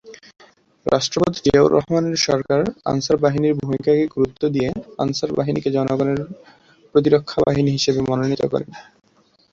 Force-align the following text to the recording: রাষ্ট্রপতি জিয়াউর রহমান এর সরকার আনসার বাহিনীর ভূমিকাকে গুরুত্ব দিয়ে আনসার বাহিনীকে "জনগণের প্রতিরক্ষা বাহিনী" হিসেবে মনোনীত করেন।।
রাষ্ট্রপতি 0.85 1.39
জিয়াউর 1.39 1.75
রহমান 1.75 2.05
এর 2.09 2.17
সরকার 2.27 2.61
আনসার 2.85 3.17
বাহিনীর 3.23 3.57
ভূমিকাকে 3.59 4.03
গুরুত্ব 4.15 4.41
দিয়ে 4.55 4.69
আনসার 4.99 5.31
বাহিনীকে 5.37 5.69
"জনগণের 5.77 6.19
প্রতিরক্ষা 6.95 7.39
বাহিনী" 7.45 7.69
হিসেবে 7.71 7.99
মনোনীত 8.09 8.41
করেন।। 8.53 8.71